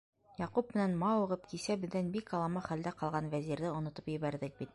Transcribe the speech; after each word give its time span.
Яҡуп 0.37 0.71
менән 0.77 0.95
мауығып, 1.03 1.45
кисә 1.51 1.77
беҙҙән 1.83 2.09
бик 2.17 2.33
алама 2.39 2.65
хәлдә 2.71 2.95
ҡалған 3.03 3.31
Вәзирҙе 3.37 3.73
онотоп 3.77 4.13
ебәрҙек 4.17 4.61
бит. 4.63 4.69